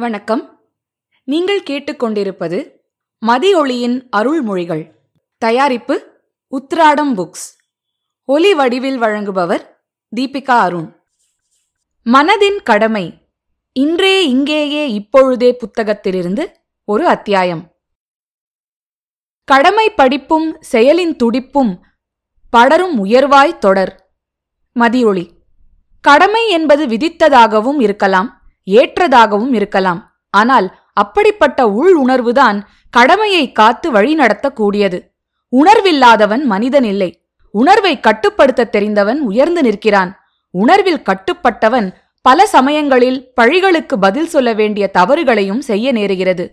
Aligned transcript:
வணக்கம். 0.00 0.60
நீங்கள் 1.24 1.62
கேட்டுக்கொண்டிருப்பது 1.62 2.70
மதியொளியின் 3.26 4.08
அருள்மொழிகள். 4.16 4.90
தயாரிப்பு 5.38 6.20
உத்ராடம் 6.50 7.14
புக்ஸ். 7.16 7.56
ஒலி 8.24 8.54
வடிவில் 8.54 9.00
வழங்குபவர் 9.00 9.64
தீபிகா 10.16 10.50
அருண். 10.50 11.02
மனதின் 12.04 12.62
கடமை 12.62 13.28
இன்றே 13.72 14.28
இங்கேயே 14.28 14.92
இப்பொழுதே 14.92 15.56
புத்தகத்திலிருந்து 15.56 16.46
ஒரு 16.84 17.06
அத்தியாயம். 17.06 17.76
கடமை 19.44 19.90
படிப்பும் 19.90 20.60
செயலின் 20.72 21.16
துடிப்பும் 21.16 21.80
படரும் 22.50 23.04
உயர்வாய் 23.04 23.58
தொடர். 23.58 24.14
மதியொளி. 24.80 25.30
கடமை 26.00 26.50
என்பது 26.50 26.86
விதித்ததாகவும் 26.86 27.80
இருக்கலாம். 27.80 28.37
ஏற்றதாகவும் 28.76 29.52
இருக்கலாம். 29.52 30.00
ஆனால் 30.30 30.66
அப்படிப்பட்ட 30.92 31.68
உள் 31.68 31.94
உணர்வுதான் 31.94 32.58
கடமையை 32.90 33.52
காத்து 33.52 33.92
வழிநடத்தக்கூடியது 33.92 34.98
உணர்வில்லாதவன் 35.52 36.44
மனிதன் 36.44 36.84
இல்லை. 36.84 37.10
உணர்வை 37.50 38.00
கட்டுப்படுத்த 38.00 38.64
தெரிந்தவன் 38.64 39.20
உயர்ந்து 39.20 39.62
நிற்கிறான். 39.62 40.10
உணர்வில் 40.50 41.02
கட்டுப்பட்டவன் 41.02 41.88
பல 42.20 42.46
சமயங்களில் 42.46 43.32
பழிகளுக்கு 43.40 43.94
பதில் 44.00 44.26
சொல்ல 44.26 44.52
வேண்டிய 44.52 44.90
தவறுகளையும் 44.98 45.58
செய்ய 45.58 45.92
நேருகிறது. 45.92 46.44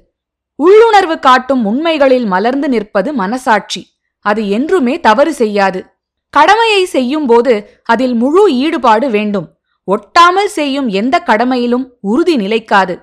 உள்ளுணர்வு 0.56 1.20
காட்டும் 1.20 1.66
உண்மைகளில் 1.66 2.26
மலர்ந்து 2.26 2.70
நிற்பது 2.70 3.14
மனசாட்சி. 3.14 3.82
அது 4.20 4.50
என்றுமே 4.50 5.00
தவறு 5.00 5.34
செய்யாது. 5.34 5.80
கடமையை 6.30 6.86
செய்யும்போது 6.86 7.54
அதில் 7.84 8.14
முழு 8.14 8.54
ஈடுபாடு 8.56 9.10
வேண்டும். 9.10 9.48
ஒட்டாமல் 9.88 10.52
செய்யும் 10.58 10.88
எந்த 10.88 11.24
கடமையிலும் 11.26 11.86
உறுதி 12.00 12.36
நிலைக்காது. 12.36 12.96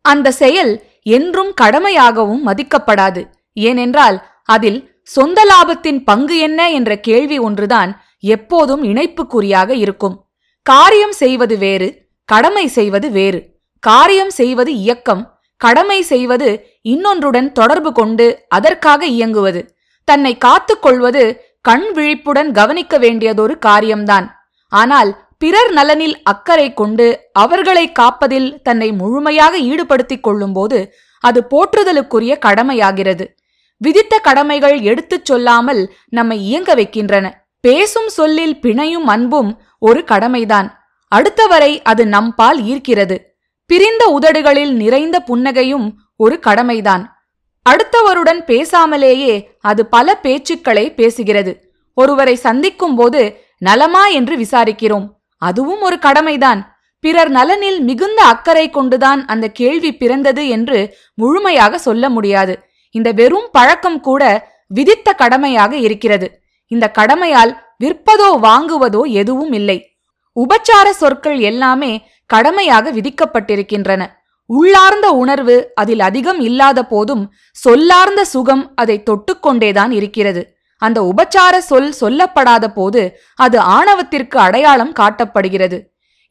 அந்த 0.00 0.32
செயல் 0.32 0.72
என்றும் 1.02 1.52
கடமையாகவும் 1.60 2.42
மதிக்கப்படாது. 2.46 3.22
ஏனென்றால் 3.52 4.16
அதில் 4.42 4.80
சொந்த 5.02 5.40
லாபத்தின் 5.44 5.98
பங்கு 6.04 6.38
என்ன 6.38 6.60
என்ற 6.70 7.00
கேள்வி 7.00 7.38
ஒன்றுதான் 7.38 7.90
எப்போதும் 8.20 8.82
இணைப்புக்குறியாக 8.84 9.70
இருக்கும். 9.70 10.16
காரியம் 10.62 11.12
செய்வது 11.12 11.58
வேறு 11.58 11.88
கடமை 12.24 12.66
செய்வது 12.66 13.10
வேறு. 13.10 13.40
காரியம் 13.78 14.30
செய்வது 14.30 14.72
இயக்கம் 14.74 15.40
கடமை 15.56 16.02
செய்வது 16.02 16.48
இன்னொன்றுடன் 16.82 17.52
தொடர்பு 17.52 17.92
கொண்டு 17.92 18.46
அதற்காக 18.48 19.06
இயங்குவது. 19.06 19.60
தன்னை 20.04 20.38
காத்துக்கொள்வது 20.44 21.22
கண் 21.60 21.86
விழிப்புடன் 21.92 22.50
கவனிக்க 22.52 22.98
வேண்டியதொரு 22.98 23.58
காரியம்தான். 23.58 24.26
ஆனால் 24.72 25.10
பிறர் 25.38 25.72
நலனில் 25.72 26.22
அக்கறை 26.22 26.74
கொண்டு 26.74 27.20
அவர்களை 27.32 27.92
காப்பதில் 27.92 28.62
தன்னை 28.62 28.92
முழுமையாக 28.92 29.58
ஈடுபடுத்திக் 29.58 30.22
கொள்ளும்போது 30.22 30.92
அது 31.20 31.46
போற்றுதலுக்குரிய 31.50 32.38
கடமையாகிறது. 32.46 33.26
விதித்த 33.76 34.18
கடமைகள் 34.18 34.80
எடுத்துச் 34.80 35.24
சொல்லாமல் 35.24 35.92
நம்மை 36.08 36.40
இயங்க 36.40 36.74
வைக்கின்றன. 36.74 37.48
பேசும் 37.60 38.08
சொல்லில் 38.08 38.56
பிணையும் 38.56 39.06
அன்பும் 39.06 39.60
ஒரு 39.78 40.04
கடமைதான். 40.04 40.78
அடுத்தவரை 41.16 41.82
அது 41.82 42.04
நம்பால் 42.04 42.60
ஈர்க்கிறது. 42.60 43.18
பிரிந்த 43.66 44.18
உதடுகளில் 44.20 44.72
நிறைந்த 44.72 45.22
புன்னகையும் 45.26 45.92
ஒரு 46.16 46.38
கடமைதான். 46.38 47.28
அடுத்தவருடன் 47.70 48.44
பேசாமலேயே 48.44 49.44
அது 49.60 49.86
பல 49.86 50.18
பேச்சுக்களை 50.22 50.92
பேசுகிறது. 50.94 51.56
ஒருவரை 51.94 52.34
சந்திக்கும் 52.34 52.94
போது 52.94 53.40
நலமா 53.58 54.06
என்று 54.06 54.36
விசாரிக்கிறோம். 54.36 55.15
அதுவும் 55.38 55.80
ஒரு 55.80 55.98
கடமைதான். 55.98 56.78
பிறர் 57.00 57.30
நலனில் 57.30 57.80
மிகுந்த 57.80 58.24
அக்கறை 58.24 58.70
கொண்டுதான் 58.70 59.24
அந்த 59.26 59.48
கேள்வி 59.48 59.96
பிறந்தது 59.96 60.48
என்று 60.48 60.96
முழுமையாக 61.14 61.78
சொல்ல 61.78 62.08
முடியாது. 62.08 62.58
இந்த 62.90 63.12
வெறும் 63.12 63.48
பழக்கம் 63.52 64.00
கூட 64.00 64.48
விதித்த 64.66 65.12
கடமையாக 65.12 65.76
இருக்கிறது. 65.76 66.40
இந்த 66.66 66.90
கடமையால் 66.90 67.64
விற்பதோ 67.84 68.28
வாங்குவதோ 68.42 69.02
எதுவும் 69.04 69.52
இல்லை. 69.52 69.98
உபச்சார 70.36 70.90
சொற்கள் 70.90 71.38
எல்லாமே 71.38 72.08
கடமையாக 72.26 72.92
விதிக்கப்பட்டிருக்கின்றன. 72.92 74.06
உள்ளார்ந்த 74.46 75.10
உணர்வு 75.10 75.72
அதில் 75.74 76.00
அதிகம் 76.00 76.40
இல்லாத 76.40 76.86
போதும் 76.86 77.34
சொல்லார்ந்த 77.50 78.24
சுகம் 78.24 78.72
அதை 78.74 79.02
தொட்டுக்கொண்டேதான் 79.10 79.90
இருக்கிறது. 79.90 80.55
அந்த 80.86 81.00
உபச்சார 81.10 81.54
சொல் 81.70 81.92
சொல்லப்படாத 82.00 82.66
போது 82.74 83.02
அது 83.34 83.58
ஆணவத்திற்கு 83.76 84.36
அடையாளம் 84.46 84.92
காட்டப்படுகிறது. 85.00 85.78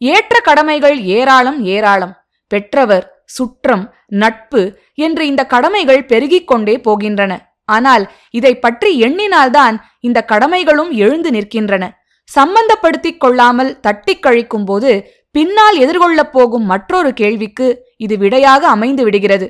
ஏற்ற 0.01 0.39
கடமைகள் 0.39 0.97
ஏராளம் 1.17 1.59
ஏராளம். 1.75 2.13
பெற்றவர் 2.51 3.05
சுற்றம் 3.35 3.85
நட்பு 4.21 4.61
என்று 4.94 5.23
இந்த 5.27 5.44
கடமைகள் 5.53 6.01
பெருகிக் 6.05 6.47
கொண்டே 6.47 6.75
போகின்றன. 6.77 7.33
ஆனால் 7.65 8.03
இதை 8.29 8.53
பற்றி 8.59 8.89
எண்ணினால்தான் 9.01 9.75
இந்த 9.99 10.19
கடமைகளும் 10.31 10.91
எழுந்து 11.05 11.29
நிற்கின்றன. 11.29 11.83
சம்பந்தப்படுத்திக் 12.31 13.21
கொள்ளாமல் 13.23 13.71
தட்டிக் 13.79 14.23
கழிக்கும் 14.25 14.65
போது 14.65 14.91
பின்னால் 15.35 15.77
எதிர்கொள்ளப் 15.77 16.31
போகும் 16.31 16.65
மற்றொரு 16.65 17.09
கேள்விக்கு 17.13 17.67
இது 17.97 18.15
விடையாக 18.17 18.67
அமைந்து 18.67 19.03
விடுகிறது. 19.03 19.47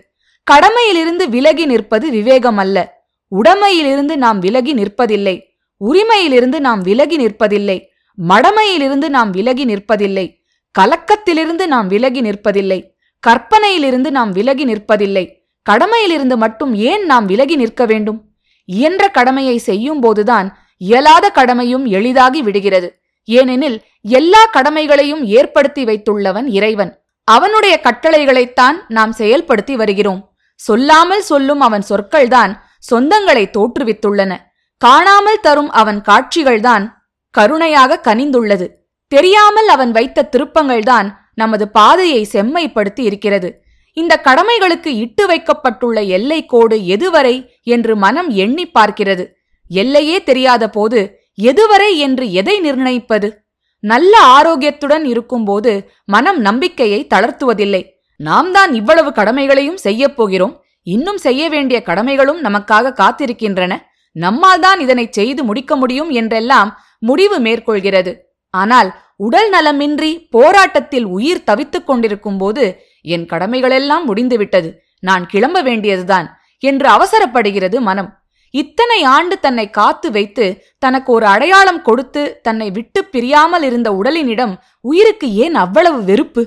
கடமையிலிருந்து 0.47 1.25
விலகி 1.29 1.65
நிற்பது 1.65 2.07
விவேகம் 2.09 2.57
அல்ல 2.57 2.77
உடமையிலிருந்து 3.28 4.18
நாம் 4.18 4.40
விலகி 4.40 4.74
நிற்பதில்லை 4.74 5.41
உரிமையிலிருந்து 5.78 6.59
நாம் 6.59 6.81
விலகி 6.81 7.18
நிற்பதில்லை 7.18 7.88
மடமையிலிருந்து 8.30 9.09
நாம் 9.09 9.31
விலகி 9.31 9.66
நிற்பதில்லை 9.66 10.44
கலக்கத்திலிருந்து 10.80 11.68
நாம் 11.68 11.88
விலகி 11.88 12.22
நிற்பதில்லை 12.22 12.94
கற்பனையிலிருந்து 13.28 14.12
நாம் 14.12 14.31
விலகி 14.31 14.66
நிற்பதில்லை 14.66 15.44
கடமையிலிருந்து 15.69 16.38
மட்டும் 16.38 16.75
ஏன் 16.75 17.06
நாம் 17.06 17.25
விலகி 17.25 17.56
நிற்க 17.56 17.86
வேண்டும்? 17.86 18.24
இயன்ற 18.66 19.08
கடமையை 19.08 19.57
செய்யும் 19.57 20.00
போதுதான் 20.00 20.57
இயலாத 20.78 21.30
கடமையும் 21.30 21.86
எளிதாகி 21.86 22.42
விடுகிறது. 22.42 23.00
ஏனெனில் 23.24 23.81
எல்லா 24.02 24.46
கடமைகளையும் 24.46 25.25
ஏற்படுத்தி 25.25 25.84
வைத்துள்ளவன் 25.84 26.47
இறைவன். 26.47 27.02
அவனுடைய 27.24 27.81
கட்டளைகளைத்தான் 27.84 28.78
நாம் 28.88 29.13
செயல்படுத்தி 29.18 29.74
வருகிறோம். 29.74 30.36
சொல்லாமல் 30.56 31.22
சொல்லும் 31.22 31.59
அவன் 31.59 31.84
சொற்கள்தான் 31.90 32.52
சொந்தங்களை 32.91 33.46
தோற்றுவித்துள்ளன. 33.50 34.38
காணாமல் 34.78 35.40
தரும் 35.40 35.69
அவன் 35.69 36.01
காட்சிகள்தான் 36.01 36.88
கருணையாக 37.29 38.01
கனிந்துள்ளது. 38.03 38.69
தெரியாமல் 39.07 39.68
அவன் 39.68 39.91
வைத்த 39.91 40.29
திருப்பங்கள்தான் 40.31 41.12
நமது 41.34 41.69
பாதையை 41.69 42.28
செம்மைப்படுத்தி 42.31 43.00
இருக்கிறது. 43.00 43.63
இந்த 43.94 44.22
கடமைகளுக்கு 44.24 44.88
இட்டு 44.88 45.28
வைக்கப்பட்டுள்ள 45.28 46.01
எல்லை 46.01 46.45
கோடு 46.45 46.78
எதுவரை 46.78 47.45
என்று 47.63 47.95
மனம் 47.95 48.29
எண்ணி 48.29 48.72
பார்க்கிறது. 48.79 49.28
எல்லையே 49.68 50.24
தெரியாத 50.24 50.69
போது 50.69 51.19
எதுவரை 51.41 51.95
என்று 51.95 52.31
எதை 52.31 52.59
நிர்ணயிப்பது? 52.59 53.44
நல்ல 53.79 54.19
ஆரோக்கியத்துடன் 54.19 55.03
இருக்கும்போது 55.03 55.91
மனம் 56.06 56.40
நம்பிக்கையை 56.40 57.07
தளர்த்துவதில்லை. 57.13 57.85
நாம் 58.18 58.51
தான் 58.51 58.74
இவ்வளவு 58.74 59.12
கடமைகளையும் 59.12 59.78
செய்யப் 59.78 60.16
போகிறோம். 60.16 60.64
இன்னும் 60.85 61.18
செய்ய 61.18 61.50
வேண்டிய 61.50 61.84
கடமைகளும் 61.85 62.40
நமக்காக 62.41 62.94
காத்திருக்கின்றன. 63.01 63.73
நம்மால்தான் 64.16 64.79
இதனை 64.79 65.07
செய்து 65.12 65.44
முடிக்க 65.44 65.75
முடியும் 65.75 66.09
என்றெல்லாம் 66.09 66.69
முடிவு 67.00 67.40
மேற்கொள்கிறது. 67.40 68.12
ஆனால் 68.50 68.90
உடல் 69.16 69.50
நலமின்றி 69.50 70.12
போராட்டத்தில் 70.29 71.03
உயிர் 71.03 71.44
தவித்துக் 71.44 71.85
கொண்டிருக்கும் 71.85 72.38
போது 72.38 72.63
என் 73.01 73.25
கடமைகளெல்லாம் 73.25 74.06
முடிந்துவிட்டது. 74.06 74.69
நான் 75.00 75.25
கிளம்ப 75.25 75.62
வேண்டியதுதான் 75.62 76.28
என்று 76.59 76.88
அவசரப்படுகிறது 76.90 77.79
மனம். 77.79 78.09
இத்தனை 78.51 79.03
ஆண்டு 79.03 79.35
தன்னை 79.40 79.69
காத்து 79.69 80.12
வைத்து 80.12 80.45
தனக்கு 80.78 81.09
ஒரு 81.12 81.25
அடையாளம் 81.25 81.81
கொடுத்து 81.81 82.22
தன்னை 82.41 82.72
விட்டு 82.72 83.00
பிரியாமல் 83.06 83.63
இருந்த 83.63 83.90
உடலினிடம் 83.91 84.53
உயிருக்கு 84.81 85.34
ஏன் 85.34 85.56
அவ்வளவு 85.56 86.00
வெறுப்பு? 86.03 86.44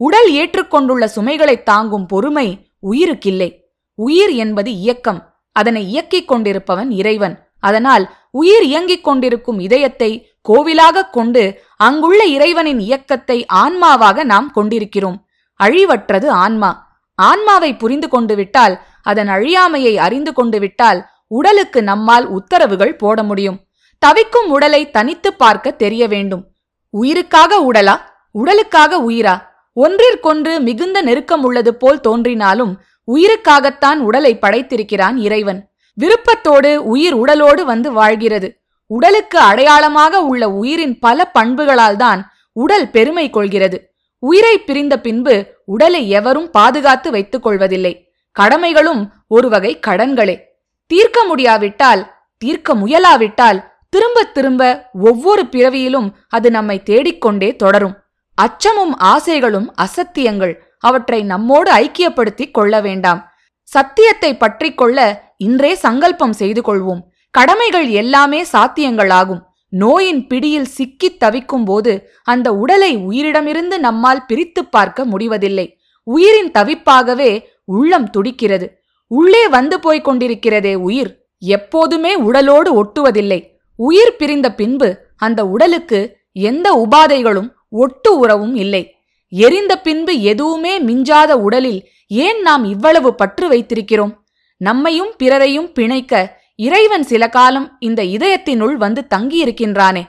உடல் 0.00 0.28
ஏற்றுக்கொண்டுள்ள 0.32 1.04
சுமைகளை 1.08 1.62
தாங்கும் 1.62 2.06
பொறுமை 2.06 2.48
உயிருக்கில்லை. 2.82 3.50
உயிர் 3.96 4.30
என்பது 4.30 4.72
இயக்கம். 4.72 5.34
அதனை 5.52 5.82
இயக்கிக் 5.86 6.28
கொண்டிருப்பவன் 6.28 6.90
இறைவன். 6.90 7.48
அதனால் 7.60 8.10
உயிர் 8.30 8.62
இயங்கிக் 8.62 9.04
கொண்டிருக்கும் 9.04 9.58
இதயத்தை 9.58 10.30
கோவிலாகக் 10.48 11.12
கொண்டு 11.12 11.60
அங்குள்ள 11.76 12.24
இறைவனின் 12.24 12.80
இயக்கத்தை 12.80 13.46
ஆன்மாவாக 13.52 14.24
நாம் 14.24 14.50
கொண்டிருக்கிறோம். 14.50 15.26
அழிவற்றது 15.64 16.26
ஆன்மா. 16.26 17.00
ஆன்மாவை 17.14 17.76
புரிந்து 17.76 18.08
கொண்டு 18.08 18.34
விட்டால் 18.34 18.80
அதன் 19.02 19.28
அழியாமையை 19.28 19.94
அறிந்து 19.94 20.32
கொண்டு 20.32 20.58
விட்டால் 20.58 21.06
உடலுக்கு 21.26 21.82
நம்மால் 21.82 22.26
உத்தரவுகள் 22.26 22.96
போட 22.96 23.22
முடியும். 23.22 23.60
தவிக்கும் 23.98 24.50
உடலை 24.50 24.90
தனித்து 24.90 25.34
பார்க்க 25.34 25.70
தெரிய 25.70 26.08
வேண்டும். 26.08 26.46
உயிருக்காக 26.90 27.72
உடலா? 27.72 28.00
உடலுக்காக 28.30 29.10
உயிரா? 29.10 29.42
ஒன்றிற்கொன்று 29.80 30.60
மிகுந்த 30.60 31.02
நெருக்கம் 31.02 31.42
உள்ளது 31.42 31.76
போல் 31.76 32.00
தோன்றினாலும் 32.00 32.80
உயிருக்காகத்தான் 33.12 33.96
உடலை 33.96 34.38
படைத்திருக்கிறான் 34.42 35.16
இறைவன். 35.16 35.68
விருப்பத்தோடு 35.94 36.84
உயிர் 36.84 37.16
உடலோடு 37.16 37.64
வந்து 37.64 37.92
வாழ்கிறது. 37.92 38.60
உடலுக்கு 38.86 39.38
அடையாளமாக 39.38 40.20
உள்ள 40.20 40.50
உயிரின் 40.50 40.98
பல 40.98 41.30
பண்புகளால் 41.38 41.96
தான் 41.96 42.30
உடல் 42.52 42.90
பெருமை 42.90 43.30
கொள்கிறது. 43.30 43.94
உயிரை 44.18 44.58
பிரிந்த 44.58 45.00
பின்பு 45.00 45.46
உடலை 45.64 46.10
எவரும் 46.10 46.50
பாதுகாத்து 46.50 47.10
வைத்துக் 47.10 47.42
கொள்வதில்லை. 47.42 48.12
கடமைகளும் 48.40 49.08
ஒரு 49.28 49.48
வகை 49.48 49.78
கடன்களே. 49.86 50.40
தீர்க்க 50.86 51.24
முடியாவிட்டால் 51.24 52.14
தீர்க்க 52.38 52.74
முயலாவிட்டால் 52.74 53.64
திரும்ப 53.88 54.22
திரும்ப 54.22 54.90
ஒவ்வொரு 55.00 55.46
பிறவியிலும் 55.46 56.14
அது 56.28 56.50
நம்மை 56.50 56.82
தேடிக்கொண்டே 56.82 57.56
தொடரும். 57.56 57.96
அச்சமும் 58.34 58.96
ஆசைகளும் 58.96 59.74
அசத்தியங்கள். 59.82 60.54
அவற்றை 60.78 61.22
நம்மோடு 61.22 61.72
ஐக்கியப்படுத்திக் 61.72 62.50
கொள்ள 62.50 62.80
வேண்டாம். 62.80 63.30
சத்தியத்தை 63.62 64.36
பற்றி 64.36 64.74
கொள்ள 64.74 65.24
இன்றே 65.36 65.74
சங்கல்பம் 65.74 66.32
செய்து 66.32 66.60
கொள்வோம். 66.60 67.00
கடமைகள் 67.30 67.88
எல்லாமே 67.88 68.44
சாத்தியங்களாகும். 68.52 69.42
நோயின் 69.68 70.26
பிடியில் 70.26 70.64
சிக்கித் 70.64 71.20
தவிக்கும் 71.20 71.64
போது 71.64 72.10
அந்த 72.24 72.54
உடலை 72.54 72.96
உயிரிடமிருந்து 72.96 73.78
நம்மால் 73.78 74.26
பிரித்துப் 74.26 74.72
பார்க்க 74.72 75.04
முடிவதில்லை. 75.04 75.78
உயிரின் 76.02 76.50
தவிப்பாகவே 76.50 77.42
உள்ளம் 77.64 78.10
துடிக்கிறது. 78.10 78.82
உள்ளே 79.06 79.48
வந்து 79.48 79.80
போய்க் 79.80 80.08
கொண்டிருக்கிறதே 80.08 80.74
உயிர். 80.74 81.26
எப்போதுமே 81.38 82.20
உடலோடு 82.20 82.84
ஒட்டுவதில்லை. 82.84 83.46
உயிர் 83.76 84.16
பிரிந்த 84.16 84.54
பின்பு 84.54 84.98
அந்த 85.16 85.46
உடலுக்கு 85.46 86.16
எந்த 86.32 86.86
உபாதைகளும் 86.88 87.48
ஒட்டு 87.68 88.18
உறவும் 88.18 88.54
இல்லை. 88.54 88.95
எரிந்த 89.28 89.80
பின்பு 89.80 90.20
எதுவுமே 90.20 90.78
மிஞ்சாத 90.78 91.36
உடலில் 91.36 91.88
ஏன் 92.08 92.40
நாம் 92.40 92.64
இவ்வளவு 92.64 93.14
பற்று 93.14 93.50
வைத்திருக்கிறோம்? 93.50 94.12
நம்மையும் 94.56 95.14
பிறரையும் 95.18 95.72
பிணைக்க 95.72 96.30
இறைவன் 96.56 97.02
சில 97.02 97.28
காலம் 97.28 97.76
இந்த 97.80 98.02
இதயத்தினுள் 98.02 98.74
வந்து 98.74 99.06
தங்கியிருக்கின்றானே. 99.14 100.02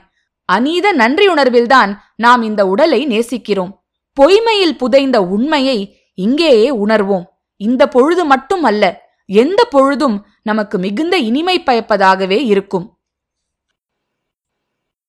அநீத 0.44 0.92
நன்றியுணர்வில்தான் 0.92 1.96
நாம் 2.16 2.42
இந்த 2.42 2.66
உடலை 2.66 3.06
நேசிக்கிறோம். 3.06 3.72
பொய்மையில் 4.20 4.76
புதைந்த 4.78 5.22
உண்மையை 5.22 6.00
இங்கேயே 6.14 6.76
உணர்வோம். 6.76 7.24
இந்த 7.56 7.88
பொழுது 7.88 8.24
மட்டும் 8.24 8.62
அல்ல 8.62 9.10
எந்த 9.26 9.64
பொழுதும் 9.64 10.26
நமக்கு 10.42 10.78
மிகுந்த 10.78 11.16
இனிமை 11.16 11.62
பயப்பதாகவே 11.66 12.44
இருக்கும். 12.44 12.98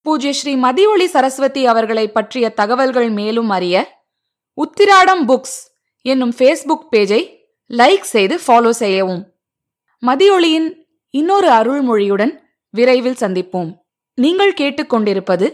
பூஜ்ய 0.02 0.34
ஸ்ரீ 0.34 0.56
மதியொளி 0.56 1.06
சரஸ்வதி 1.06 1.66
அவர்களை 1.66 2.12
பற்றிய 2.12 2.50
தகவல்கள் 2.50 3.10
மேலும் 3.10 3.50
அறிய 3.50 3.99
உத்திராடம் 4.60 5.24
புக்ஸ் 5.28 5.60
என்னும் 6.02 6.34
ஃபேஸ்புக் 6.38 6.86
பேஜை 6.92 7.22
லைக் 7.70 8.02
செய்து 8.02 8.40
ஃபாலோ 8.48 8.70
செய்யவும். 8.70 9.34
மதியொளியின் 10.06 10.70
இன்னொரு 11.10 11.50
அருள்மொழியுடன் 11.50 12.40
விரைவில் 12.70 13.20
சந்திப்போம். 13.20 13.72
நீங்கள் 14.16 14.54
கேட்டுக்கொண்டிருப்பது 14.54 15.48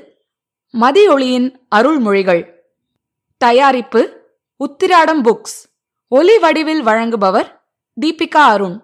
மதியொளியின் 0.74 1.56
அருள்மொழிகள். 1.76 2.44
தயாரிப்பு 3.38 4.02
உத்திராடம் 4.60 5.24
புக்ஸ். 5.24 5.58
ஒலி 6.08 6.38
வடிவில் 6.38 6.86
வழங்குபவர் 6.86 7.50
தீபிகா 8.02 8.44
அருண். 8.54 8.78